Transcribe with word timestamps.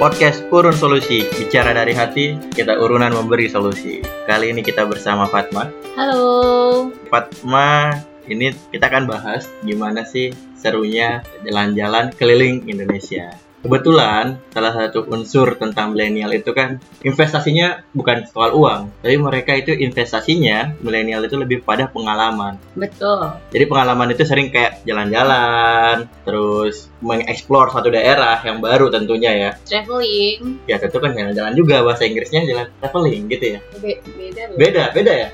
Podcast 0.00 0.48
Urun 0.48 0.72
Solusi, 0.72 1.28
bicara 1.28 1.76
dari 1.76 1.92
hati, 1.92 2.32
kita 2.56 2.72
urunan 2.80 3.12
memberi 3.12 3.52
solusi. 3.52 4.00
Kali 4.24 4.48
ini 4.48 4.64
kita 4.64 4.88
bersama 4.88 5.28
Fatma. 5.28 5.68
Halo. 5.92 6.88
Fatma, 7.12 8.00
ini 8.24 8.48
kita 8.72 8.88
akan 8.88 9.04
bahas 9.04 9.44
gimana 9.60 10.00
sih 10.08 10.32
serunya 10.56 11.20
jalan-jalan 11.44 12.16
keliling 12.16 12.64
Indonesia. 12.64 13.28
Kebetulan 13.60 14.40
salah 14.56 14.72
satu 14.72 15.04
unsur 15.12 15.52
tentang 15.60 15.92
milenial 15.92 16.32
itu 16.32 16.56
kan 16.56 16.80
investasinya 17.04 17.84
bukan 17.92 18.24
soal 18.24 18.56
uang, 18.56 19.04
tapi 19.04 19.20
mereka 19.20 19.52
itu 19.52 19.76
investasinya 19.76 20.80
milenial 20.80 21.20
itu 21.28 21.36
lebih 21.36 21.60
pada 21.60 21.84
pengalaman. 21.92 22.56
Betul. 22.72 23.36
Jadi 23.52 23.64
pengalaman 23.68 24.16
itu 24.16 24.24
sering 24.24 24.48
kayak 24.48 24.80
jalan-jalan, 24.88 26.08
terus 26.24 26.88
mengeksplor 27.04 27.68
satu 27.68 27.92
daerah 27.92 28.40
yang 28.40 28.64
baru 28.64 28.88
tentunya 28.88 29.32
ya. 29.36 29.50
Traveling. 29.68 30.64
Ya 30.64 30.80
tentu 30.80 30.96
kan 30.96 31.12
jalan-jalan 31.12 31.52
juga 31.52 31.84
bahasa 31.84 32.08
Inggrisnya 32.08 32.48
jalan 32.48 32.72
traveling 32.80 33.28
gitu 33.28 33.44
ya. 33.56 33.60
Be- 33.76 34.00
beda. 34.16 34.42
Beda, 34.56 34.84
beda 34.96 35.12
ya. 35.12 35.28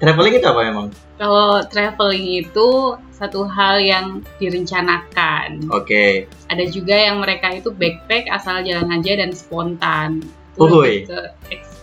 Traveling 0.00 0.40
itu 0.40 0.46
apa 0.48 0.60
memang? 0.64 0.86
Kalau 1.20 1.60
traveling 1.68 2.40
itu 2.40 2.96
satu 3.12 3.44
hal 3.44 3.84
yang 3.84 4.24
direncanakan. 4.40 5.68
Oke. 5.68 6.24
Ada 6.48 6.64
juga 6.72 6.96
yang 6.96 7.20
mereka 7.20 7.52
itu 7.52 7.68
backpack 7.68 8.32
asal 8.32 8.64
jalan 8.64 8.88
aja 8.88 9.20
dan 9.20 9.36
spontan. 9.36 10.24
Uhuy. 10.56 11.04
lebih 11.04 11.12
ke 11.12 11.20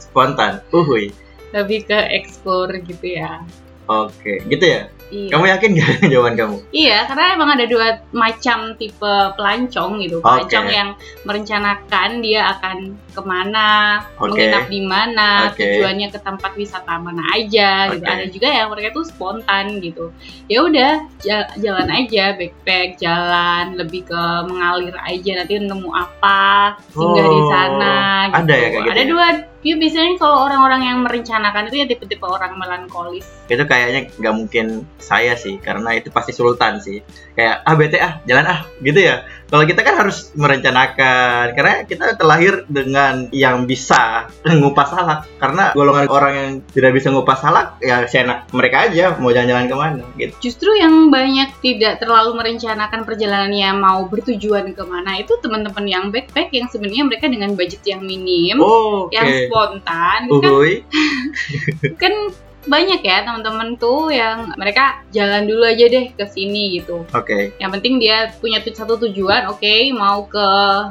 Spontan. 0.02 0.66
Uhuy. 0.74 1.14
lebih 1.56 1.88
ke 1.88 1.96
explore 2.12 2.74
gitu 2.84 3.22
ya. 3.22 3.40
Oke, 3.88 4.44
gitu 4.52 4.66
ya. 4.68 4.92
Iya. 5.08 5.30
Kamu 5.32 5.46
yakin 5.48 5.70
gak 5.74 5.90
jawaban 6.12 6.36
kamu? 6.36 6.56
Iya, 6.70 6.98
karena 7.08 7.26
emang 7.32 7.50
ada 7.56 7.66
dua 7.66 7.88
macam 8.12 8.76
tipe 8.76 9.14
pelancong 9.34 10.04
gitu. 10.04 10.20
Pelancong 10.20 10.68
yang 10.68 10.90
merencanakan 11.24 12.10
dia 12.20 12.52
akan 12.52 12.78
ke 13.08 13.22
mana, 13.22 14.04
Oke. 14.18 14.36
menginap 14.36 14.68
di 14.68 14.82
mana, 14.82 15.50
Oke. 15.50 15.58
tujuannya 15.58 16.08
ke 16.10 16.20
tempat 16.20 16.52
wisata 16.54 16.98
mana 16.98 17.24
aja 17.32 17.88
gitu. 17.90 18.04
Oke. 18.04 18.12
Ada 18.12 18.26
juga 18.28 18.48
yang 18.50 18.68
mereka 18.68 18.90
tuh 18.94 19.06
spontan 19.06 19.80
gitu. 19.80 20.12
Ya 20.46 20.60
udah, 20.62 20.92
ja- 21.20 21.50
jalan 21.56 21.88
aja, 21.88 22.36
backpack, 22.36 23.00
jalan, 23.00 23.74
lebih 23.76 24.06
ke 24.06 24.22
mengalir 24.46 24.94
aja 24.98 25.32
nanti 25.38 25.54
nemu 25.56 25.90
apa, 25.90 26.76
singgah 26.90 27.26
di 27.26 27.40
Oh, 27.40 27.48
sana 27.48 27.96
gitu. 28.28 28.38
ada 28.44 28.54
ya 28.54 28.68
kayak 28.68 28.84
gitu 28.84 28.92
Ada 28.92 29.02
ya? 29.02 29.08
dua 29.08 29.28
Ya 29.68 29.76
biasanya 29.76 30.16
kalau 30.16 30.48
orang-orang 30.48 30.82
yang 30.88 30.98
merencanakan 31.04 31.68
itu 31.68 31.84
ya 31.84 31.86
tipe-tipe 31.92 32.24
orang 32.24 32.56
melankolis. 32.56 33.28
Itu 33.52 33.68
kayaknya 33.68 34.08
nggak 34.16 34.36
mungkin 34.40 34.88
saya 34.96 35.36
sih, 35.36 35.60
karena 35.60 35.92
itu 36.00 36.08
pasti 36.08 36.32
sultan 36.32 36.80
sih. 36.80 37.04
Kayak 37.36 37.68
ah 37.68 37.76
bete 37.76 38.00
ah, 38.00 38.24
jalan 38.24 38.48
ah, 38.48 38.64
gitu 38.80 38.96
ya. 38.96 39.28
Kalau 39.48 39.64
kita 39.64 39.80
kan 39.80 39.96
harus 39.96 40.36
merencanakan, 40.36 41.56
karena 41.56 41.74
kita 41.88 42.20
terlahir 42.20 42.68
dengan 42.68 43.32
yang 43.32 43.64
bisa 43.64 44.28
ngupas 44.44 44.92
salak. 44.92 45.20
Karena 45.40 45.72
golongan 45.72 46.08
orang 46.12 46.34
yang 46.36 46.50
tidak 46.68 46.92
bisa 47.00 47.08
ngupas 47.16 47.40
salak, 47.40 47.80
ya 47.80 48.04
seenak 48.04 48.52
mereka 48.52 48.92
aja 48.92 49.16
mau 49.16 49.32
jalan-jalan 49.32 49.72
ke 49.72 49.76
mana 49.76 50.04
gitu. 50.20 50.34
Justru 50.52 50.76
yang 50.76 51.08
banyak 51.08 51.56
tidak 51.64 52.04
terlalu 52.04 52.36
merencanakan 52.36 53.08
perjalanannya 53.08 53.70
mau 53.80 54.04
bertujuan 54.12 54.76
ke 54.76 54.84
mana 54.84 55.24
itu 55.24 55.32
teman-teman 55.40 55.86
yang 55.88 56.06
backpack 56.12 56.52
yang 56.52 56.68
sebenarnya 56.68 57.08
mereka 57.08 57.26
dengan 57.32 57.56
budget 57.56 57.84
yang 57.88 58.04
minim, 58.04 58.60
Oh, 58.60 59.08
Oke. 59.08 59.16
yang 59.16 59.28
spontan 59.48 60.28
kan, 60.28 60.52
Uhuy. 60.52 60.84
kan 62.02 62.14
banyak 62.68 63.02
ya 63.02 63.24
teman-teman 63.24 63.80
tuh 63.80 64.12
yang 64.12 64.52
mereka 64.60 65.02
jalan 65.10 65.48
dulu 65.48 65.64
aja 65.64 65.88
deh 65.88 66.12
ke 66.12 66.26
sini 66.28 66.78
gitu. 66.78 67.08
Oke. 67.10 67.56
Yang 67.58 67.72
penting 67.80 67.94
dia 67.98 68.30
punya 68.38 68.60
tu- 68.62 68.76
satu 68.76 69.00
tujuan, 69.08 69.48
oke 69.48 69.74
mau 69.96 70.28
ke 70.28 70.48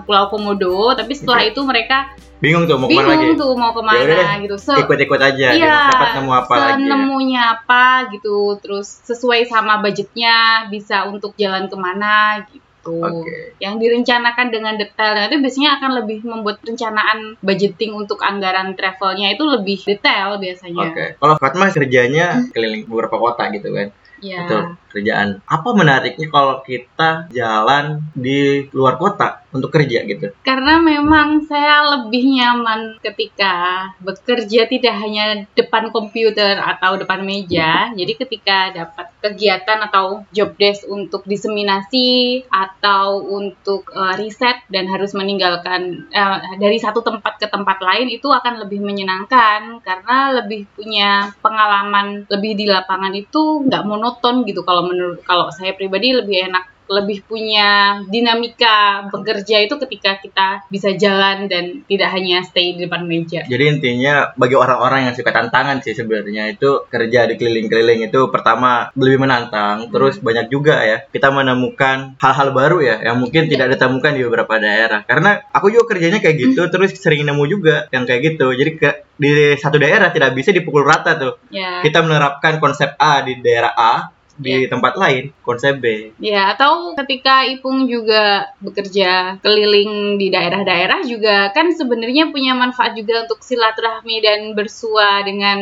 Pulau 0.08 0.26
Komodo, 0.32 0.96
tapi 0.96 1.12
setelah 1.12 1.44
Oke. 1.44 1.52
itu 1.52 1.60
mereka 1.62 1.98
Bingung 2.36 2.68
tuh 2.68 2.76
mau 2.76 2.84
ke 2.84 2.92
mana 2.92 3.08
lagi? 3.16 3.32
bingung 3.32 3.40
tuh 3.40 3.56
mau 3.56 3.72
Ya 3.72 3.76
ke 3.76 3.82
mana 3.86 4.12
deh, 4.12 4.28
gitu. 4.44 4.56
So, 4.60 4.76
Ikut-ikut 4.76 5.20
aja, 5.24 5.56
Iya, 5.56 5.56
gitu. 5.56 5.88
dapat 5.88 6.08
nemu 6.20 6.32
apa 6.36 6.52
lagi. 6.52 6.60
ya. 6.60 6.72
senemunya 6.76 7.42
apa 7.56 7.84
gitu, 8.12 8.36
terus 8.60 8.88
sesuai 9.08 9.48
sama 9.48 9.80
budgetnya 9.80 10.68
bisa 10.68 11.08
untuk 11.08 11.32
jalan 11.40 11.64
ke 11.64 11.76
mana 11.80 12.44
gitu. 12.44 12.65
Oke. 12.92 13.58
Yang 13.58 13.74
direncanakan 13.82 14.46
dengan 14.54 14.74
detail, 14.78 15.12
nah 15.16 15.24
itu 15.26 15.42
biasanya 15.42 15.70
akan 15.80 15.90
lebih 16.04 16.18
membuat 16.22 16.62
perencanaan 16.62 17.34
budgeting 17.42 17.92
untuk 17.96 18.22
anggaran 18.22 18.78
travelnya 18.78 19.34
itu 19.34 19.42
lebih 19.42 19.78
detail 19.82 20.38
biasanya. 20.38 20.86
Oke. 20.92 21.06
Kalau 21.18 21.34
Fatma 21.40 21.72
kerjanya 21.72 22.46
keliling 22.54 22.86
beberapa 22.86 23.16
kota 23.18 23.50
gitu 23.50 23.72
kan. 23.74 23.88
Ya. 24.22 24.44
Betul. 24.44 24.62
Kerjaan. 24.96 25.44
Apa 25.44 25.68
menariknya 25.76 26.32
kalau 26.32 26.64
kita 26.64 27.28
jalan 27.28 28.00
di 28.16 28.64
luar 28.72 28.96
kota 28.96 29.44
untuk 29.52 29.68
kerja 29.68 30.08
gitu? 30.08 30.32
Karena 30.40 30.80
memang 30.80 31.44
saya 31.44 32.00
lebih 32.00 32.24
nyaman 32.32 32.96
ketika 33.04 33.88
bekerja 34.00 34.64
tidak 34.68 34.94
hanya 34.96 35.44
depan 35.52 35.92
komputer 35.92 36.56
atau 36.56 36.96
depan 36.96 37.20
meja. 37.24 37.92
Jadi 37.92 38.12
ketika 38.16 38.72
dapat 38.72 39.12
kegiatan 39.20 39.84
atau 39.90 40.24
job 40.30 40.54
desk 40.56 40.88
untuk 40.88 41.26
diseminasi 41.28 42.44
atau 42.48 43.20
untuk 43.20 43.90
eh, 43.92 44.14
riset 44.16 44.64
dan 44.72 44.86
harus 44.86 45.12
meninggalkan 45.12 46.06
eh, 46.08 46.38
dari 46.56 46.78
satu 46.80 47.02
tempat 47.02 47.36
ke 47.36 47.46
tempat 47.50 47.82
lain 47.82 48.08
itu 48.08 48.30
akan 48.30 48.62
lebih 48.62 48.80
menyenangkan 48.80 49.82
karena 49.82 50.30
lebih 50.42 50.70
punya 50.72 51.34
pengalaman 51.42 52.24
lebih 52.30 52.54
di 52.54 52.66
lapangan 52.70 53.12
itu 53.12 53.66
nggak 53.66 53.84
monoton 53.84 54.46
gitu 54.46 54.62
kalau 54.62 54.85
menurut 54.86 55.20
kalau 55.26 55.50
saya 55.52 55.74
pribadi 55.74 56.14
lebih 56.14 56.50
enak 56.50 56.76
lebih 56.86 57.26
punya 57.26 58.00
dinamika 58.06 59.10
bekerja 59.10 59.66
itu 59.66 59.74
ketika 59.86 60.22
kita 60.22 60.48
bisa 60.70 60.94
jalan 60.94 61.50
dan 61.50 61.82
tidak 61.86 62.14
hanya 62.14 62.46
stay 62.46 62.78
di 62.78 62.86
depan 62.86 63.06
meja. 63.06 63.42
Jadi 63.46 63.64
intinya 63.66 64.30
bagi 64.38 64.54
orang-orang 64.54 65.10
yang 65.10 65.14
suka 65.18 65.34
tantangan 65.34 65.82
sih 65.82 65.98
sebenarnya 65.98 66.54
itu 66.54 66.86
kerja 66.86 67.26
di 67.26 67.34
keliling-keliling 67.34 68.06
itu 68.06 68.30
pertama 68.30 68.90
lebih 68.94 69.26
menantang, 69.26 69.90
terus 69.90 70.22
banyak 70.22 70.46
juga 70.50 70.82
ya 70.86 70.98
kita 71.10 71.34
menemukan 71.34 72.14
hal-hal 72.22 72.54
baru 72.54 72.78
ya 72.82 72.96
yang 73.02 73.18
mungkin 73.18 73.50
tidak 73.50 73.74
ditemukan 73.76 74.12
di 74.14 74.22
beberapa 74.22 74.54
daerah. 74.62 75.02
Karena 75.02 75.42
aku 75.50 75.74
juga 75.74 75.94
kerjanya 75.96 76.22
kayak 76.22 76.36
gitu, 76.38 76.62
terus 76.70 76.94
sering 76.94 77.26
nemu 77.26 77.44
juga 77.50 77.90
yang 77.90 78.06
kayak 78.06 78.34
gitu. 78.34 78.54
Jadi 78.54 78.70
ke 78.78 78.90
di 79.16 79.56
satu 79.56 79.80
daerah 79.80 80.12
tidak 80.12 80.36
bisa 80.36 80.52
dipukul 80.52 80.84
rata 80.84 81.16
tuh. 81.16 81.40
Ya. 81.48 81.80
Kita 81.80 82.04
menerapkan 82.04 82.60
konsep 82.60 82.94
A 83.00 83.24
di 83.24 83.40
daerah 83.40 83.72
A, 83.72 83.94
di 84.36 84.68
tempat 84.68 84.94
lain 85.00 85.32
konsep 85.40 85.80
B. 85.80 86.12
Ya, 86.20 86.52
atau 86.52 86.92
ketika 86.94 87.44
Ipung 87.48 87.88
juga 87.88 88.52
bekerja 88.60 89.40
keliling 89.40 90.20
di 90.20 90.28
daerah-daerah 90.28 91.04
juga 91.08 91.50
kan 91.52 91.72
sebenarnya 91.72 92.28
punya 92.28 92.52
manfaat 92.52 92.96
juga 92.96 93.24
untuk 93.24 93.40
silaturahmi 93.40 94.16
dan 94.20 94.40
bersua 94.52 95.24
dengan 95.24 95.58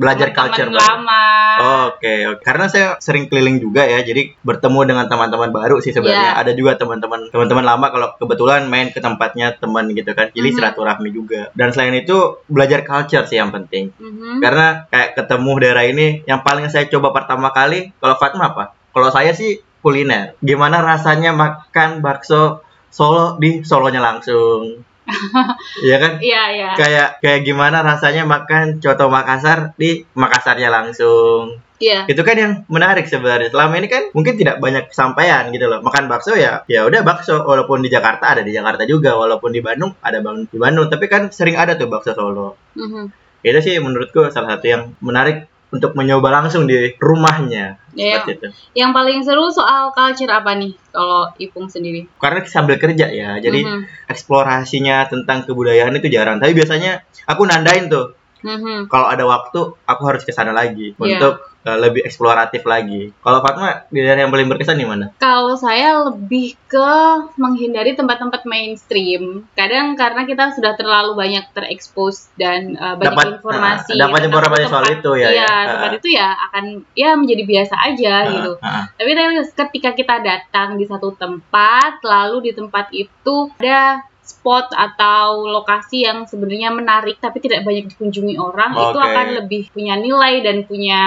Belajar 0.00 0.32
teman-teman 0.32 0.48
culture 0.48 0.70
baru. 0.72 0.80
lama. 0.80 1.22
Oke, 1.92 2.14
oke. 2.24 2.40
Karena 2.40 2.66
saya 2.72 2.96
sering 3.04 3.28
keliling 3.28 3.60
juga 3.60 3.84
ya, 3.84 4.00
jadi 4.00 4.32
bertemu 4.40 4.80
dengan 4.88 5.06
teman-teman 5.12 5.52
baru 5.52 5.76
sih 5.78 5.92
sebenarnya. 5.92 6.32
Iya. 6.32 6.40
Ada 6.40 6.52
juga 6.56 6.80
teman-teman 6.80 7.28
teman-teman 7.28 7.64
lama 7.68 7.86
kalau 7.92 8.08
kebetulan 8.16 8.64
main 8.64 8.88
ke 8.88 8.98
tempatnya 8.98 9.52
teman 9.60 9.92
gitu 9.92 10.08
kan. 10.16 10.32
Jadi 10.32 10.48
Mhm. 10.48 10.56
silaturahmi 10.56 11.08
juga. 11.12 11.52
Dan 11.52 11.68
selain 11.70 11.92
itu 11.92 12.40
belajar 12.48 12.80
culture 12.80 13.28
sih 13.28 13.36
yang 13.36 13.52
penting. 13.52 13.92
Mhm. 14.00 14.40
Karena 14.40 14.88
kayak 14.88 15.20
ketemu 15.20 15.52
daerah 15.60 15.84
ini 15.84 16.24
yang 16.24 16.40
paling 16.40 16.72
saya 16.72 16.88
coba 16.88 17.12
pertama 17.12 17.52
kali 17.52 17.92
kalau 18.00 18.16
Fatma 18.16 18.56
apa? 18.56 18.72
Kalau 18.96 19.12
saya 19.12 19.36
sih 19.36 19.60
kuliner. 19.84 20.32
Gimana 20.40 20.80
rasanya 20.80 21.36
makan 21.36 22.00
bakso 22.00 22.64
Solo 22.90 23.38
di 23.38 23.62
Solonya 23.62 24.02
langsung. 24.02 24.82
Iya 25.86 25.96
kan? 25.98 26.12
Iya, 26.20 26.42
iya. 26.54 26.68
Kayak 26.74 27.08
kayak 27.20 27.40
gimana 27.44 27.82
rasanya 27.82 28.22
makan 28.24 28.78
coto 28.78 29.06
Makassar 29.08 29.74
di 29.76 30.04
Makassarnya 30.14 30.68
langsung 30.70 31.58
Iya. 31.80 32.04
itu 32.12 32.20
kan 32.20 32.36
yang 32.36 32.52
menarik 32.68 33.08
sebenarnya 33.08 33.48
selama 33.48 33.80
ini 33.80 33.88
kan 33.88 34.12
mungkin 34.12 34.36
tidak 34.36 34.60
banyak 34.60 34.92
kesampaian 34.92 35.48
gitu 35.48 35.64
loh 35.64 35.80
makan 35.80 36.12
bakso 36.12 36.36
ya 36.36 36.60
ya 36.68 36.84
udah 36.84 37.00
bakso 37.00 37.40
walaupun 37.40 37.80
di 37.80 37.88
Jakarta 37.88 38.36
ada 38.36 38.44
di 38.44 38.52
Jakarta 38.52 38.84
juga 38.84 39.16
walaupun 39.16 39.48
di 39.48 39.64
Bandung 39.64 39.96
ada 40.04 40.20
bang 40.20 40.44
di 40.44 40.60
Bandung 40.60 40.92
tapi 40.92 41.08
kan 41.08 41.32
sering 41.32 41.56
ada 41.56 41.80
tuh 41.80 41.88
bakso 41.88 42.12
Solo 42.12 42.52
Mhm. 42.76 43.08
itu 43.40 43.58
sih 43.64 43.80
menurutku 43.80 44.28
salah 44.28 44.60
satu 44.60 44.66
yang 44.68 44.82
menarik 45.00 45.48
untuk 45.70 45.94
mencoba 45.94 46.42
langsung 46.42 46.66
di 46.66 46.94
rumahnya 46.98 47.78
Ya, 47.90 48.22
seperti 48.22 48.30
itu 48.38 48.46
yang 48.76 48.90
paling 48.90 49.18
seru 49.18 49.50
soal 49.50 49.90
culture 49.90 50.30
apa 50.30 50.54
nih 50.54 50.74
kalau 50.90 51.26
Ipung 51.36 51.66
sendiri? 51.66 52.06
karena 52.16 52.42
sambil 52.44 52.78
kerja 52.78 53.06
ya 53.06 53.38
jadi 53.38 53.60
Mhm. 53.60 54.06
eksplorasinya 54.06 55.10
tentang 55.10 55.42
kebudayaan 55.42 55.98
itu 55.98 56.06
jarang 56.06 56.38
tapi 56.38 56.54
biasanya 56.54 57.02
aku 57.26 57.42
nandain 57.46 57.90
tuh 57.90 58.14
Mhm. 58.40 58.86
kalau 58.86 59.04
ada 59.04 59.26
waktu 59.26 59.58
aku 59.84 60.02
harus 60.06 60.22
ke 60.22 60.30
sana 60.30 60.50
lagi 60.50 60.94
Iya. 60.94 61.18
untuk 61.18 61.49
uh, 61.62 61.78
lebih 61.78 62.02
eksploratif 62.02 62.62
lagi 62.62 63.12
kalau 63.20 63.40
Fatma 63.40 63.84
daerah 63.90 64.24
yang 64.24 64.32
paling 64.32 64.48
berkesan 64.48 64.76
di 64.76 64.84
mana 64.84 65.12
Kalau 65.16 65.54
saya 65.54 66.06
lebih 66.06 66.56
ke 66.66 66.90
menghindari 67.34 67.92
tempat-tempat 67.92 68.46
mainstream. 68.46 69.44
Kadang 69.52 69.94
karena 69.94 70.22
kita 70.22 70.54
sudah 70.54 70.78
terlalu 70.78 71.18
banyak 71.18 71.50
terekspos 71.50 72.30
dan 72.34 72.74
uh, 72.74 72.94
banyak 72.94 73.10
Dapat, 73.10 73.26
informasi. 73.42 73.92
uh, 73.92 74.00
dapat 74.00 74.20
informasi 74.26 74.64
soal 74.66 74.84
tempat- 74.86 74.98
itu 75.02 75.10
ya, 75.18 75.28
Iya, 75.28 75.42
ya. 75.42 75.54
tempat 75.66 75.90
Uh. 75.90 75.98
itu 75.98 76.08
ya 76.10 76.28
akan 76.48 76.64
ya 76.94 77.10
menjadi 77.14 77.42
biasa 77.44 77.74
aja 77.76 78.14
Ah, 78.14 78.30
gitu. 78.30 78.52
Tapi 78.96 79.10
tapi 79.10 79.34
ketika 79.50 79.90
kita 79.92 80.16
datang 80.22 80.78
di 80.78 80.86
satu 80.86 81.12
tempat, 81.14 81.98
lalu 82.00 82.50
di 82.50 82.52
tempat 82.54 82.86
itu 82.92 83.36
ada 83.58 84.06
spot 84.40 84.72
atau 84.72 85.44
lokasi 85.44 86.08
yang 86.08 86.24
sebenarnya 86.24 86.72
menarik 86.72 87.20
tapi 87.20 87.44
tidak 87.44 87.60
banyak 87.60 87.92
dikunjungi 87.92 88.40
orang 88.40 88.72
itu 88.72 88.96
Oke. 88.96 89.04
akan 89.04 89.26
lebih 89.44 89.62
punya 89.68 90.00
nilai 90.00 90.40
dan 90.40 90.64
punya 90.64 91.02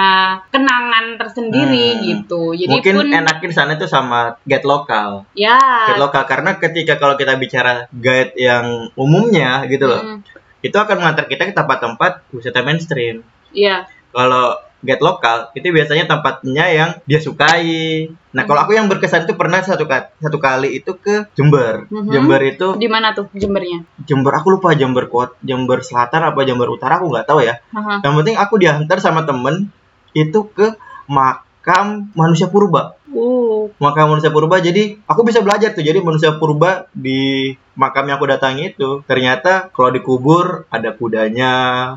kenangan 0.54 1.18
tersendiri 1.18 1.98
Hmm. 1.98 2.02
gitu. 2.06 2.54
Jadi 2.54 2.70
Mungkin 2.78 2.94
pun 2.94 3.06
enakin 3.10 3.50
sana 3.50 3.74
itu 3.74 3.90
sama 3.90 4.38
guide 4.46 4.62
lokal. 4.62 5.26
ya 5.34 5.58
Guide 5.90 5.98
lokal 5.98 6.22
karena 6.24 6.54
ketika 6.56 6.94
kalau 6.94 7.18
kita 7.18 7.34
bicara 7.34 7.90
guide 7.90 8.38
yang 8.38 8.94
umumnya 8.94 9.66
gitu 9.66 9.90
loh, 9.90 9.98
mm, 9.98 10.18
itu 10.62 10.76
akan 10.78 10.96
mengantar 10.96 11.26
kita 11.26 11.50
ke 11.50 11.52
tempat-tempat 11.52 12.30
wisata 12.30 12.62
mainstream. 12.62 13.26
ya 13.50 13.82
Kalau 14.14 14.54
guide 14.84 15.00
lokal 15.00 15.48
itu 15.56 15.72
biasanya 15.72 16.04
tempatnya 16.04 16.64
yang 16.68 16.90
dia 17.02 17.16
sukai. 17.18 18.06
Nah, 18.30 18.44
kalau 18.44 18.60
Hmm. 18.60 18.66
aku 18.68 18.72
yang 18.76 18.86
berkesan 18.86 19.24
itu 19.24 19.32
pernah 19.34 19.64
satu 19.64 19.88
ka- 19.88 20.12
satu 20.20 20.36
kali 20.36 20.76
itu 20.76 20.92
ke 20.94 21.24
Jember. 21.32 21.88
Mhm. 21.88 22.12
Jember 22.12 22.40
itu 22.44 22.68
di 22.76 22.84
mana 22.86 23.16
tuh 23.16 23.32
Jembernya? 23.32 23.88
Jember 24.04 24.36
aku 24.36 24.54
lupa 24.54 24.76
Jember 24.76 25.08
Kota, 25.08 25.32
Jember 25.40 25.80
Selatan 25.80 26.20
apa 26.20 26.44
Jember 26.44 26.68
Utara 26.68 27.00
aku 27.00 27.08
nggak 27.08 27.24
tahu 27.24 27.40
ya. 27.40 27.56
Haha. 27.72 28.04
Yang 28.04 28.14
penting 28.20 28.36
aku 28.36 28.54
diantar 28.60 28.98
sama 29.00 29.24
temen 29.24 29.72
itu 30.12 30.40
ke 30.52 30.76
makam 31.08 32.12
manusia 32.12 32.46
purba. 32.46 32.94
Uh, 33.08 33.70
Makam 33.78 34.10
manusia 34.10 34.28
purba 34.28 34.58
jadi 34.58 34.98
aku 35.06 35.22
bisa 35.22 35.40
belajar 35.40 35.70
tuh. 35.72 35.80
Jadi 35.80 36.02
manusia 36.02 36.34
purba 36.36 36.90
di 36.92 37.54
makam 37.74 38.06
yang 38.06 38.16
aku 38.18 38.26
datangi 38.26 38.72
itu 38.72 39.02
ternyata 39.04 39.68
kalau 39.70 39.90
dikubur 39.90 40.66
ada 40.70 40.94
kudanya, 40.94 41.52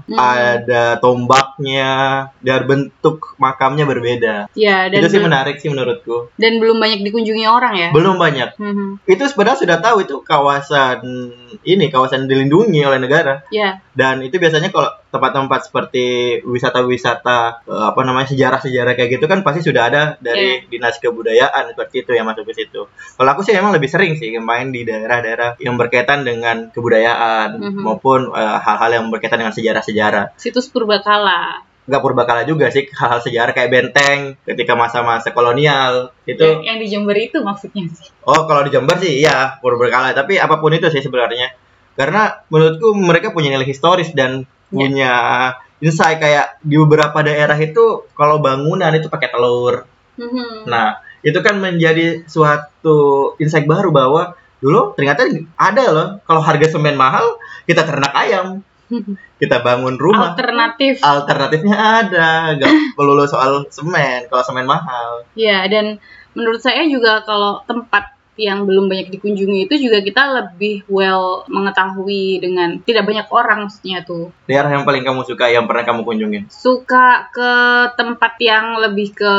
Hmm. 0.06 0.18
ada 0.18 0.98
tombaknya, 0.98 1.92
dan 2.42 2.66
bentuk 2.66 3.38
makamnya 3.38 3.86
berbeda. 3.86 4.36
ya 4.58 4.90
dan 4.90 5.00
itu 5.00 5.08
sih 5.10 5.20
belum, 5.22 5.30
menarik 5.30 5.56
sih 5.62 5.70
menurutku. 5.70 6.34
dan 6.36 6.58
belum 6.58 6.78
banyak 6.78 7.06
dikunjungi 7.06 7.46
orang 7.46 7.74
ya. 7.78 7.90
Belum 7.94 8.18
banyak. 8.18 8.58
Mhm. 8.58 9.06
Itu 9.06 9.24
sebenarnya 9.30 9.60
sudah 9.64 9.78
tahu 9.80 9.98
itu 10.04 10.16
kawasan 10.22 11.00
ini 11.64 11.88
kawasan 11.88 12.28
dilindungi 12.28 12.82
oleh 12.84 13.00
negara. 13.00 13.46
Ya, 13.50 13.80
dan 13.94 14.20
itu 14.22 14.38
biasanya 14.38 14.70
kalau 14.70 14.92
tempat-tempat 15.08 15.72
seperti 15.72 16.06
wisata-wisata 16.44 17.64
eh, 17.66 17.86
apa 17.90 18.02
namanya 18.04 18.28
sejarah-sejarah 18.30 18.94
kayak 18.94 19.18
gitu 19.18 19.26
kan 19.26 19.42
pasti 19.42 19.64
sudah 19.66 19.84
ada 19.90 20.02
dari 20.20 20.68
dinas 20.68 21.00
kebudayaan 21.00 21.72
seperti 21.74 22.04
itu 22.04 22.12
yang 22.14 22.28
masuk 22.28 22.44
ke 22.46 22.54
situ. 22.54 22.86
Kalau 22.90 23.30
aku 23.32 23.42
sih 23.42 23.56
memang 23.56 23.72
lebih 23.74 23.88
sering 23.90 24.14
sih 24.20 24.36
main 24.38 24.70
di 24.70 24.84
daerah-daerah 24.84 25.58
yang 25.68 25.76
berkaitan 25.76 26.24
dengan 26.24 26.72
kebudayaan 26.72 27.60
Mhm. 27.60 27.84
maupun 27.84 28.32
eh, 28.32 28.58
hal-hal 28.64 28.90
yang 29.04 29.06
berkaitan 29.12 29.44
dengan 29.44 29.52
sejarah-sejarah. 29.52 30.40
situs 30.40 30.72
purbakala. 30.72 31.68
Nggak 31.88 32.04
purbakala 32.04 32.44
juga 32.44 32.68
sih 32.68 32.84
hal-hal 32.88 33.20
sejarah 33.20 33.52
kayak 33.52 33.72
benteng 33.72 34.20
ketika 34.44 34.76
masa-masa 34.76 35.32
kolonial 35.32 36.12
itu. 36.24 36.40
Yang, 36.44 36.64
yang 36.64 36.78
di 36.80 36.88
Jember 36.88 37.16
itu 37.16 37.40
maksudnya 37.40 37.88
sih. 37.88 38.12
Oh 38.24 38.44
kalau 38.44 38.64
di 38.64 38.72
Jember 38.72 38.96
sih 39.00 39.24
iya 39.24 39.56
purbakala 39.60 40.12
tapi 40.12 40.36
apa 40.36 40.60
pun 40.60 40.72
itu 40.72 40.88
sih 40.88 41.00
sebenarnya 41.00 41.56
karena 41.96 42.44
menurutku 42.52 42.92
mereka 42.94 43.32
punya 43.32 43.50
nilai 43.50 43.66
historis 43.66 44.12
dan 44.12 44.44
punya 44.68 45.14
insight 45.80 46.20
kayak 46.20 46.60
di 46.60 46.76
beberapa 46.76 47.24
daerah 47.24 47.56
itu 47.56 48.04
kalau 48.14 48.44
bangunan 48.44 48.92
itu 48.92 49.08
pakai 49.08 49.32
telur. 49.32 49.88
Mhm. 50.20 50.68
Nah 50.68 51.00
itu 51.24 51.40
kan 51.40 51.56
menjadi 51.58 52.28
suatu 52.28 52.98
insight 53.40 53.64
baru 53.64 53.90
bahwa 53.90 54.36
dulu 54.58 54.98
ternyata 54.98 55.30
ada 55.54 55.84
loh 55.94 56.08
kalau 56.26 56.42
harga 56.42 56.74
semen 56.74 56.98
mahal 56.98 57.38
kita 57.70 57.86
ternak 57.86 58.14
ayam. 58.18 58.64
Kita 59.38 59.62
bangun 59.62 60.02
rumah. 60.02 60.34
Alternatif. 60.34 60.98
alternatifnya 60.98 61.78
ada 61.78 62.58
nggak 62.58 62.74
perlu 62.98 63.22
soal 63.30 63.70
semen 63.70 64.26
kalau 64.26 64.42
semen 64.42 64.66
mahal. 64.66 65.22
Ya, 65.38 65.62
dan 65.70 66.02
menurut 66.34 66.58
saya 66.58 66.90
juga 66.90 67.22
kalau 67.22 67.62
tempat 67.70 68.17
yang 68.38 68.70
belum 68.70 68.86
banyak 68.88 69.10
dikunjungi 69.12 69.66
itu 69.66 69.76
juga 69.90 70.00
kita 70.06 70.24
lebih 70.30 70.86
well 70.88 71.44
mengetahui 71.50 72.40
dengan 72.40 72.78
tidak 72.86 73.04
banyak 73.10 73.28
orang 73.34 73.66
maksudnya 73.66 74.06
tuh. 74.06 74.30
daerah 74.46 74.70
yang 74.72 74.86
paling 74.86 75.04
kamu 75.04 75.26
suka 75.26 75.50
yang 75.50 75.66
pernah 75.66 75.84
kamu 75.84 76.02
kunjungin 76.06 76.44
Suka 76.48 77.28
ke 77.34 77.54
tempat 77.98 78.38
yang 78.40 78.78
lebih 78.80 79.18
ke 79.18 79.36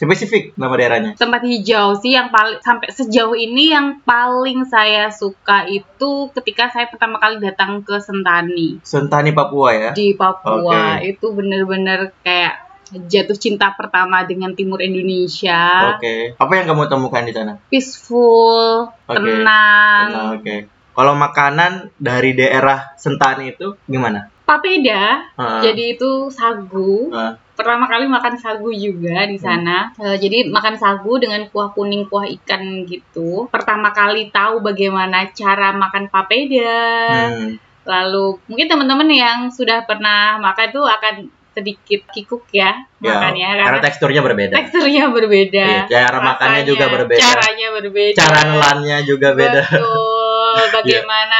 spesifik 0.00 0.56
nama 0.56 0.74
daerahnya 0.74 1.12
tempat 1.14 1.44
hijau 1.44 1.94
sih 2.00 2.16
yang 2.16 2.32
paling 2.32 2.58
sampai 2.64 2.88
sejauh 2.90 3.36
ini 3.36 3.70
yang 3.76 4.00
paling 4.02 4.64
saya 4.66 5.12
suka 5.12 5.68
itu 5.68 6.32
ketika 6.34 6.72
saya 6.72 6.88
pertama 6.88 7.20
kali 7.20 7.38
datang 7.38 7.84
ke 7.84 8.00
Sentani 8.00 8.80
Sentani 8.82 9.30
Papua 9.36 9.68
ya 9.76 9.90
di 9.92 10.16
Papua. 10.16 10.98
Oke. 10.98 11.12
Itu 11.12 11.36
bener-bener 11.36 12.16
kayak 12.24 12.71
jatuh 12.92 13.34
cinta 13.34 13.72
pertama 13.72 14.22
dengan 14.22 14.52
timur 14.52 14.80
Indonesia. 14.80 15.96
Oke. 15.96 16.36
Apa 16.36 16.52
yang 16.56 16.66
kamu 16.68 16.86
temukan 16.86 17.24
di 17.24 17.32
sana? 17.32 17.52
peaceful, 17.66 18.92
Oke. 19.08 19.16
tenang. 19.16 20.36
Oke. 20.36 20.56
Kalau 20.92 21.16
makanan 21.16 21.88
dari 21.96 22.36
daerah 22.36 22.92
Sentani 23.00 23.56
itu 23.56 23.80
gimana? 23.88 24.28
Papeda, 24.44 25.32
Ah, 25.32 25.64
jadi 25.64 25.96
itu 25.96 26.28
sagu. 26.28 27.08
ah, 27.08 27.40
Pertama 27.52 27.88
kali 27.88 28.04
makan 28.08 28.36
sagu 28.36 28.68
juga 28.68 29.24
di 29.24 29.36
sana. 29.40 29.92
Eh, 29.96 30.16
jadi 30.18 30.48
makan 30.48 30.76
sagu 30.76 31.16
dengan 31.16 31.48
kuah 31.48 31.72
kuning, 31.72 32.08
kuah 32.08 32.28
ikan 32.40 32.84
gitu. 32.84 33.48
Pertama 33.48 33.92
kali 33.92 34.28
tahu 34.28 34.60
bagaimana 34.60 35.32
cara 35.32 35.72
makan 35.72 36.08
papeda. 36.08 36.84
hmm, 37.32 37.48
Lalu 37.82 38.40
mungkin 38.46 38.66
teman-teman 38.68 39.08
yang 39.08 39.38
sudah 39.48 39.84
pernah 39.88 40.36
makan 40.38 40.66
itu 40.70 40.82
akan 40.82 41.14
sedikit 41.52 42.00
kikuk 42.08 42.48
ya 42.50 42.88
ya, 42.98 43.12
makannya 43.12 43.46
karena 43.46 43.64
karena 43.68 43.80
teksturnya 43.84 44.20
berbeda. 44.24 44.54
teksturnya 44.56 45.04
berbeda. 45.12 45.66
Iya, 45.68 45.82
cara 45.88 46.18
makannya 46.24 46.60
Rasanya, 46.64 46.70
juga 46.72 46.84
berbeda. 46.88 47.20
Caranya 47.20 47.68
berbeda. 47.76 48.18
Cara 48.18 48.40
nelannya 48.48 48.98
juga 49.04 49.28
beda. 49.36 49.60
Iya. 49.72 49.78
Betul. 49.78 50.68
Bagaimana 50.72 51.38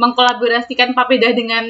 mengkolaborasikan 0.00 0.96
papeda 0.96 1.32
dengan 1.36 1.64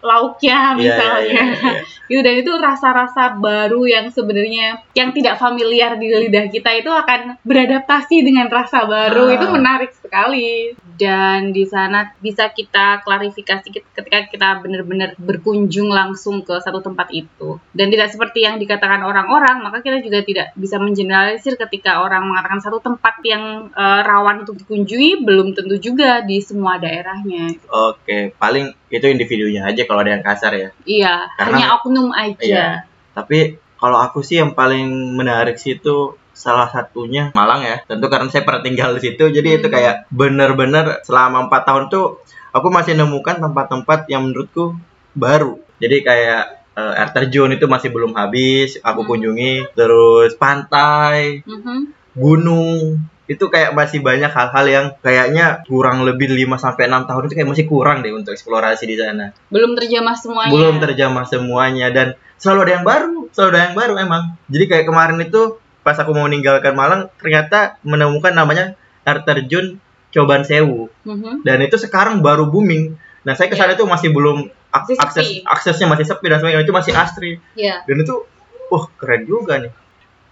lauknya 0.00 0.74
Iya, 0.74 0.76
misalnya. 0.76 1.24
iya, 1.24 1.42
iya, 1.44 1.44
iya. 1.56 1.82
Gitu 2.10 2.26
dan 2.26 2.34
itu 2.42 2.52
rasa-rasa 2.58 3.38
baru 3.38 3.86
yang 3.86 4.10
sebenarnya 4.10 4.82
yang 4.98 5.14
tidak 5.14 5.38
familiar 5.38 5.94
di 5.94 6.10
lidah 6.10 6.50
kita 6.50 6.82
itu 6.82 6.90
akan 6.90 7.38
beradaptasi 7.46 8.26
dengan 8.26 8.50
rasa 8.50 8.82
baru. 8.82 9.30
Ah. 9.30 9.34
Itu 9.38 9.46
menarik 9.54 9.94
sekali. 9.94 10.74
Dan 10.98 11.54
di 11.54 11.64
sana 11.70 12.10
bisa 12.18 12.50
kita 12.50 13.06
klarifikasi 13.06 13.62
ketika 13.94 14.26
kita 14.26 14.58
benar-benar 14.58 15.14
berkunjung 15.22 15.86
langsung 15.86 16.42
ke 16.42 16.58
satu 16.58 16.82
tempat 16.82 17.14
itu. 17.14 17.62
Dan 17.70 17.94
tidak 17.94 18.10
seperti 18.10 18.42
yang 18.42 18.58
dikatakan 18.58 19.06
orang-orang, 19.06 19.62
maka 19.62 19.78
kita 19.78 20.02
juga 20.02 20.26
tidak 20.26 20.50
bisa 20.58 20.82
mengeneralisir 20.82 21.54
ketika 21.56 22.02
orang 22.02 22.26
mengatakan 22.26 22.58
satu 22.58 22.82
tempat 22.82 23.22
yang 23.22 23.70
eh, 23.70 24.00
rawan 24.02 24.42
untuk 24.42 24.58
dikunjungi 24.58 25.22
belum 25.22 25.54
tentu 25.54 25.78
juga 25.78 26.26
di 26.26 26.42
semua 26.42 26.76
daerahnya. 26.82 27.54
Oke, 27.70 28.34
paling 28.34 28.79
itu 28.90 29.06
individunya 29.06 29.64
aja 29.64 29.86
kalau 29.86 30.02
ada 30.02 30.12
yang 30.12 30.24
kasar 30.26 30.52
ya. 30.52 30.68
Iya, 30.84 31.14
Karena- 31.38 31.56
hanya 31.56 31.66
oknum 31.78 32.10
aja. 32.10 32.42
Iya. 32.42 32.66
Tapi 33.14 33.38
kalau 33.78 33.96
aku 33.96 34.20
sih 34.20 34.42
yang 34.42 34.52
paling 34.52 34.86
menarik 35.16 35.56
sih 35.56 35.78
itu 35.78 36.14
salah 36.30 36.66
satunya 36.66 37.30
Malang 37.32 37.62
ya. 37.62 37.80
Tentu 37.86 38.10
karena 38.10 38.26
saya 38.28 38.42
pernah 38.42 38.60
tinggal 38.60 38.96
di 38.96 39.00
situ, 39.06 39.24
jadi 39.30 39.60
itu 39.60 39.68
Hmm. 39.68 39.74
kayak 39.76 39.94
bener-bener 40.10 41.00
selama 41.04 41.46
empat 41.46 41.62
tahun 41.64 41.84
tuh 41.88 42.20
aku 42.50 42.68
masih 42.68 42.96
nemukan 42.96 43.38
tempat-tempat 43.40 44.08
yang 44.08 44.26
menurutku 44.26 44.74
baru. 45.14 45.60
Jadi 45.78 46.02
kayak 46.02 46.44
eh, 46.70 46.94
air 46.96 47.10
terjun 47.12 47.50
itu 47.50 47.66
masih 47.66 47.90
belum 47.90 48.14
habis 48.14 48.78
aku 48.80 49.02
Hmm. 49.04 49.10
kunjungi, 49.10 49.74
terus 49.74 50.32
pantai, 50.38 51.42
Mhm. 51.44 51.92
gunung 52.14 52.96
itu 53.30 53.44
kayak 53.46 53.70
masih 53.70 54.02
banyak 54.02 54.26
hal-hal 54.28 54.66
yang 54.66 54.86
kayaknya 54.98 55.62
kurang 55.64 56.02
lebih 56.02 56.26
5 56.28 56.50
sampai 56.56 56.84
6 56.84 57.06
tahun 57.06 57.22
itu 57.24 57.34
kayak 57.36 57.48
masih 57.48 57.64
kurang 57.64 58.02
deh 58.02 58.10
untuk 58.10 58.34
eksplorasi 58.34 58.84
di 58.84 58.96
sana 58.96 59.30
Belum 59.46 59.72
terjamah 59.72 60.12
semuanya. 60.12 60.50
belum 60.50 60.74
terjamah 60.76 61.24
semuanya 61.24 61.86
dan 61.88 62.06
selalu 62.36 62.58
ada 62.60 62.72
yang 62.72 62.84
baru 62.84 63.18
selalu 63.30 63.48
ada 63.48 63.60
yang 63.62 63.76
baru 63.76 63.94
emang 63.96 64.22
jadi 64.46 64.64
kayak 64.66 64.84
kemarin 64.84 65.18
itu 65.20 65.42
pas 65.80 65.94
aku 65.94 66.10
mau 66.10 66.26
meninggalkan 66.26 66.74
Malang 66.74 67.06
ternyata 67.16 67.78
menemukan 67.82 68.32
namanya 68.32 68.74
air 69.00 69.22
terjun 69.22 69.78
Coban 70.10 70.42
Sewu 70.42 70.90
Mhm. 71.02 71.40
dan 71.40 71.62
itu 71.62 71.78
sekarang 71.78 72.18
baru 72.18 72.44
booming 72.44 72.98
nah 73.20 73.32
saya 73.32 73.46
ke 73.46 73.54
sana 73.54 73.72
itu 73.72 73.84
masih 73.84 74.10
belum 74.10 74.42
ak- 74.68 74.86
Masih 74.86 74.96
akses 74.98 75.22
sepi. 75.22 75.44
aksesnya 75.44 75.86
masih 75.86 76.04
sepi 76.04 76.26
dan 76.26 76.38
sebagainya 76.38 76.62
itu 76.62 76.72
masih 76.72 76.92
asri 76.92 77.32
Iya. 77.54 77.84
dan 77.84 77.96
itu 77.96 78.26
wah 78.66 78.90
keren 78.92 79.22
juga 79.22 79.58
nih 79.58 79.70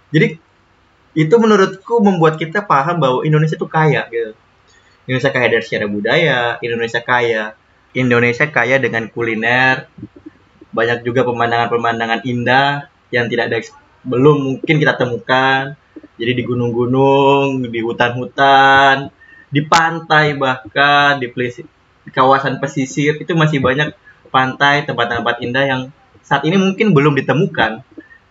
jadi 0.09 0.27
itu 1.17 1.35
menurutku 1.41 2.01
membuat 2.01 2.37
kita 2.37 2.65
paham 2.65 3.01
bahwa 3.01 3.19
Indonesia 3.25 3.57
itu 3.57 3.67
kaya 3.69 4.05
gitu. 4.13 4.33
Indonesia 5.09 5.31
kaya 5.33 5.47
dari 5.49 5.63
secara 5.65 5.85
budaya 5.89 6.39
Indonesia 6.61 7.01
kaya 7.01 7.43
Indonesia 7.97 8.45
kaya 8.45 8.77
dengan 8.77 9.09
kuliner 9.09 9.89
banyak 10.69 11.01
juga 11.01 11.25
pemandangan-pemandangan 11.25 12.21
indah 12.29 12.93
yang 13.09 13.25
tidak 13.25 13.49
ada 13.49 13.57
belum 14.05 14.37
mungkin 14.61 14.75
kita 14.77 14.93
temukan. 14.95 15.73
Jadi 16.19 16.31
di 16.35 16.43
gunung-gunung 16.43 17.63
di 17.63 17.79
hutan-hutan 17.79 19.09
di 19.49 19.65
pantai 19.65 20.37
bahkan 20.37 21.17
di, 21.17 21.27
pelis- 21.33 21.65
di 22.05 22.11
kawasan 22.13 22.61
pesisir 22.61 23.17
itu 23.17 23.33
masih 23.33 23.59
banyak 23.59 23.97
pantai 24.29 24.85
tempat-tempat 24.85 25.41
indah 25.41 25.65
yang 25.65 25.81
saat 26.21 26.45
ini 26.45 26.61
mungkin 26.61 26.93
belum 26.93 27.17
ditemukan. 27.17 27.81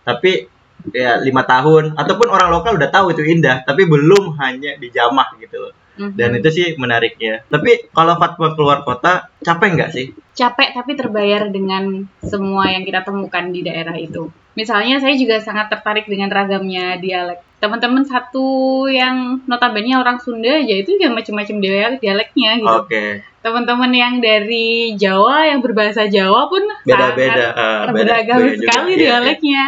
Tapi 0.07 0.47
ya 0.89 1.19
lima 1.19 1.43
tahun 1.43 1.93
ataupun 1.93 2.27
orang 2.27 2.49
lokal 2.49 2.79
udah 2.79 2.89
tahu 2.89 3.11
itu 3.11 3.21
indah 3.25 3.61
tapi 3.61 3.83
belum 3.83 4.35
hanya 4.37 4.75
dijamah 4.77 5.35
gitu 5.37 5.59
loh 5.59 5.73
Mhm. 5.99 6.15
Dan 6.15 6.31
itu 6.31 6.47
sih 6.47 6.67
menariknya. 6.79 7.43
Tapi 7.45 7.91
kalau 7.91 8.15
Fatwa 8.15 8.55
keluar 8.55 8.87
kota, 8.87 9.27
capek 9.43 9.69
nggak 9.75 9.91
sih? 9.91 10.07
capek 10.31 10.71
tapi 10.71 10.95
terbayar 10.95 11.51
dengan 11.51 12.07
semua 12.23 12.71
yang 12.71 12.87
kita 12.87 13.03
temukan 13.03 13.51
di 13.51 13.59
daerah 13.59 13.91
itu. 13.91 14.31
Misalnya 14.55 14.95
saya 14.95 15.11
juga 15.19 15.35
sangat 15.35 15.67
tertarik 15.67 16.07
dengan 16.07 16.31
ragamnya 16.31 16.95
dialek. 16.95 17.43
Teman-teman 17.59 18.07
satu 18.07 18.47
yang 18.87 19.43
notabene 19.43 19.99
orang 19.99 20.15
Sunda 20.15 20.55
aja 20.55 20.71
itu 20.71 20.95
juga 20.95 21.11
macam-macam 21.11 21.55
dialek 21.59 21.99
dialeknya 21.99 22.51
gitu. 22.55 22.71
Oke, 22.79 23.05
Teman-teman 23.39 23.91
yang 23.91 24.23
dari 24.23 24.95
Jawa 24.95 25.43
yang 25.45 25.59
berbahasa 25.59 26.07
Jawa 26.07 26.47
pun 26.47 26.63
beda-beda. 26.87 27.45
eh, 27.51 27.79
beda- 27.91 28.23
beragam 28.23 28.39
beda 28.39 28.55
sekali 28.55 28.91
Iya, 28.95 29.19
iya. 29.35 29.65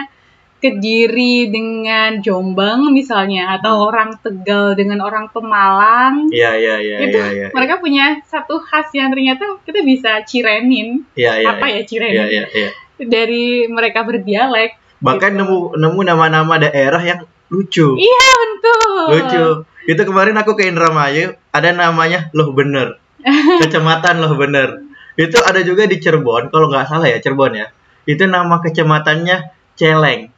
Kediri 0.61 1.49
dengan 1.49 2.21
Jombang 2.21 2.93
misalnya 2.93 3.57
atau 3.57 3.89
orang 3.89 4.13
Tegal 4.21 4.77
dengan 4.77 5.01
orang 5.01 5.33
Pemalang. 5.33 6.29
Iya, 6.29 6.53
iya, 6.53 6.75
iya, 6.77 6.97
itu 7.01 7.17
iya, 7.17 7.27
iya. 7.33 7.47
mereka 7.49 7.81
punya 7.81 8.21
satu 8.29 8.61
khas 8.61 8.93
yang 8.93 9.09
ternyata 9.09 9.57
kita 9.65 9.81
bisa 9.81 10.21
cirenin 10.21 11.01
Iya, 11.17 11.41
iya. 11.41 11.47
apa 11.57 11.65
ya 11.65 11.81
iya. 11.81 11.87
cirenin 11.89 12.13
Iya, 12.13 12.25
iya, 12.29 12.45
iya. 12.53 12.69
dari 13.01 13.65
mereka 13.65 14.05
berdialek 14.05 14.77
Bahkan 15.01 15.33
nemu 15.33 15.81
nemu 15.81 15.99
nama-nama 16.05 16.61
daerah 16.61 17.01
yang 17.01 17.25
lucu. 17.49 17.97
iya 17.97 18.29
betul 18.37 19.01
Lucu. 19.17 19.45
Itu 19.89 20.01
kemarin 20.05 20.37
aku 20.37 20.53
ke 20.53 20.69
Indramayu, 20.69 21.33
ada 21.49 21.73
namanya 21.73 22.29
Loh 22.37 22.53
Bener. 22.53 23.01
Kecamatan 23.65 24.21
Loh 24.21 24.37
Bener. 24.37 24.85
Itu 25.17 25.41
ada 25.41 25.59
juga 25.65 25.89
di 25.89 25.97
Cirebon, 25.97 26.53
kalau 26.53 26.69
nggak 26.69 26.85
salah 26.85 27.09
ya 27.09 27.17
Cirebon 27.17 27.57
ya. 27.57 27.67
Itu 28.05 28.29
nama 28.29 28.61
kecamatannya 28.61 29.51
Celeng. 29.73 30.29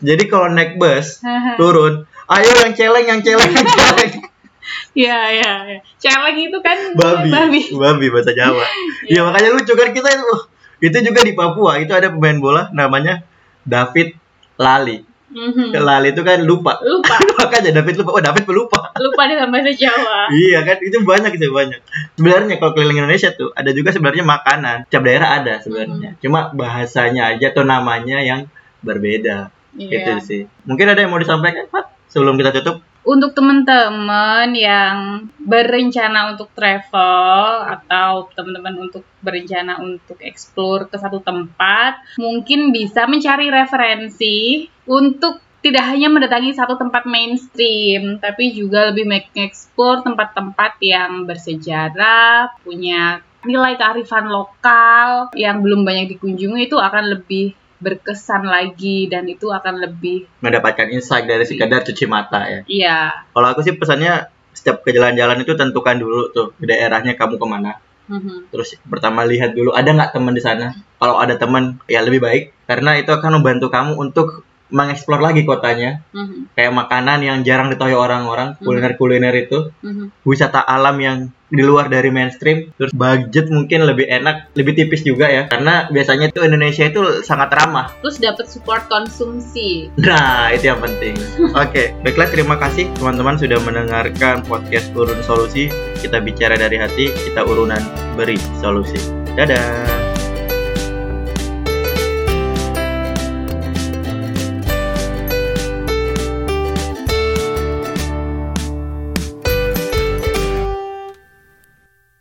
Jadi 0.00 0.22
kalau 0.30 0.48
naik 0.52 0.76
bus 0.80 1.20
turun, 1.56 2.04
ayo 2.28 2.52
yang 2.64 2.72
celeng, 2.74 3.06
yang 3.06 3.20
celeng, 3.20 3.50
yang 3.52 3.68
celeng. 3.78 4.12
Iya 4.98 5.20
iya 5.30 5.52
iya. 5.70 5.80
celeng 6.02 6.36
itu 6.36 6.58
kan 6.60 6.76
Babi, 6.98 7.30
babi 7.30 7.60
babi 7.72 8.06
bahasa 8.10 8.32
Jawa. 8.34 8.64
Iya 9.10 9.20
makanya 9.24 9.48
lucu 9.54 9.72
kan 9.78 9.94
kita 9.94 10.08
itu. 10.10 10.36
Itu 10.78 10.96
juga 11.02 11.20
di 11.26 11.34
Papua, 11.34 11.78
itu 11.82 11.90
ada 11.90 12.10
pemain 12.12 12.38
bola 12.38 12.62
namanya 12.70 13.26
David 13.66 14.14
Lali. 14.58 15.02
Mhm. 15.28 15.76
Lali 15.76 16.08
itu 16.16 16.22
kan 16.24 16.40
lupa. 16.40 16.80
lupa 16.80 17.20
Makanya 17.38 17.80
David 17.80 18.00
lupa. 18.00 18.10
Oh, 18.16 18.22
David 18.22 18.44
pelupa. 18.48 18.80
lupa 18.98 19.22
dengan 19.30 19.52
bahasa 19.52 19.70
Jawa 19.76 20.32
Iya 20.32 20.64
kan 20.64 20.76
itu 20.80 20.98
banyak 21.04 21.32
itu 21.36 21.52
banyak. 21.52 21.80
Sebenarnya 22.16 22.56
kalau 22.56 22.72
keliling 22.72 23.04
Indonesia 23.04 23.30
tuh 23.36 23.52
ada 23.52 23.70
juga 23.76 23.92
sebenarnya 23.92 24.24
makanan. 24.24 24.76
Tiap 24.88 25.02
daerah 25.04 25.38
ada 25.42 25.60
sebenarnya. 25.60 26.16
Cuma 26.18 26.50
bahasanya 26.56 27.36
aja 27.36 27.52
atau 27.52 27.62
namanya 27.62 28.24
yang 28.24 28.48
berbeda. 28.80 29.52
Gitu 29.76 29.94
Iya. 29.94 30.20
sih. 30.22 30.42
Mungkin 30.64 30.86
ada 30.88 31.00
yang 31.04 31.10
mau 31.12 31.20
disampaikan, 31.20 31.68
Pak? 31.68 32.08
Sebelum 32.08 32.40
kita 32.40 32.52
tutup? 32.56 32.80
untuk 33.08 33.32
teman-teman 33.32 34.52
yang 34.52 35.24
berencana 35.40 36.36
untuk 36.36 36.52
travel 36.52 37.64
atau 37.64 38.28
teman-teman 38.36 38.84
untuk 38.84 39.00
berencana 39.24 39.80
untuk 39.80 40.20
explore 40.20 40.92
ke 40.92 41.00
satu 41.00 41.24
tempat, 41.24 42.20
mungkin 42.20 42.68
bisa 42.68 43.08
mencari 43.08 43.48
referensi 43.48 44.68
untuk 44.84 45.40
tidak 45.64 45.88
hanya 45.88 46.12
mendatangi 46.12 46.52
satu 46.52 46.76
tempat 46.76 47.08
mainstream, 47.08 48.20
tapi 48.20 48.52
juga 48.52 48.92
lebih 48.92 49.08
mengeksplor 49.08 50.04
tempat-tempat 50.04 50.76
yang 50.84 51.24
bersejarah, 51.24 52.60
punya 52.60 53.24
nilai 53.42 53.74
kearifan 53.80 54.28
lokal 54.28 55.32
yang 55.32 55.64
belum 55.64 55.82
banyak 55.82 56.12
dikunjungi 56.12 56.68
itu 56.68 56.76
akan 56.76 57.04
lebih 57.16 57.56
berkesan 57.78 58.42
lagi 58.46 59.06
dan 59.06 59.24
itu 59.30 59.48
akan 59.50 59.78
lebih 59.78 60.26
Mendapatkan 60.42 60.90
insight 60.90 61.30
dari 61.30 61.46
sekadar 61.46 61.86
cuci 61.86 62.04
mata 62.10 62.42
ya. 62.46 62.60
iya 62.66 62.98
Kalau 63.30 63.48
aku 63.54 63.62
sih 63.62 63.74
pesannya 63.78 64.26
setiap 64.54 64.82
ke 64.82 64.90
jalan-jalan 64.90 65.46
itu 65.46 65.54
tentukan 65.54 65.96
dulu 65.98 66.34
tuh 66.34 66.50
daerahnya 66.58 67.14
kamu 67.14 67.38
ke 67.38 67.46
mana. 67.46 67.78
Mhm. 68.10 68.50
Terus 68.50 68.74
pertama 68.88 69.22
lihat 69.22 69.54
dulu 69.54 69.70
ada 69.70 69.86
nggak 69.94 70.10
teman 70.16 70.34
di 70.34 70.42
sana. 70.42 70.74
Kalau 70.98 71.20
ada 71.22 71.38
teman 71.38 71.78
ya 71.86 72.02
lebih 72.02 72.18
baik 72.18 72.66
karena 72.66 72.98
itu 72.98 73.14
akan 73.14 73.38
membantu 73.38 73.70
kamu 73.70 73.94
untuk 73.94 74.42
mengeksplor 74.68 75.22
lagi 75.22 75.46
kotanya. 75.48 76.04
Mhm. 76.12 76.52
Kayak 76.58 76.72
makanan 76.76 77.18
yang 77.24 77.38
jarang 77.40 77.72
diketahui 77.72 77.96
orang-orang, 77.96 78.58
Mhm. 78.58 78.64
kuliner-kuliner 78.68 79.34
itu, 79.38 79.72
Mhm. 79.80 80.12
wisata 80.28 80.60
alam 80.60 80.96
yang 81.00 81.18
di 81.48 81.62
luar 81.64 81.88
dari 81.88 82.12
mainstream. 82.12 82.72
Terus 82.76 82.92
budget 82.92 83.48
mungkin 83.48 83.84
lebih 83.84 84.08
enak, 84.08 84.52
lebih 84.54 84.76
tipis 84.76 85.04
juga 85.04 85.28
ya. 85.28 85.42
Karena 85.48 85.88
biasanya 85.88 86.32
itu 86.32 86.40
Indonesia 86.44 86.84
itu 86.88 87.24
sangat 87.24 87.52
ramah. 87.52 87.92
Terus 88.04 88.20
dapat 88.20 88.46
support 88.48 88.86
konsumsi. 88.88 89.92
Nah, 90.00 90.52
itu 90.52 90.72
yang 90.72 90.80
penting. 90.80 91.16
Oke, 91.52 91.92
baiklah 92.00 92.28
terima 92.32 92.56
kasih 92.56 92.88
teman-teman 92.96 93.36
sudah 93.36 93.58
mendengarkan 93.64 94.44
podcast 94.46 94.88
Urun 94.96 95.20
Solusi. 95.24 95.68
Kita 95.98 96.22
bicara 96.22 96.54
dari 96.54 96.78
hati, 96.78 97.10
kita 97.12 97.44
urunan 97.44 97.80
beri 98.14 98.38
solusi. 98.62 98.98
Dadah. 99.36 100.07